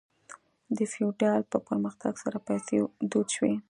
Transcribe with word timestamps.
د 0.77 0.79
فیوډالیزم 0.91 1.49
په 1.51 1.57
پرمختګ 1.67 2.13
سره 2.23 2.37
پیسې 2.47 2.75
دود 3.11 3.27
شوې. 3.35 3.53